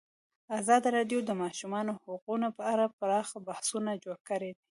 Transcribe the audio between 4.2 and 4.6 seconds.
کړي.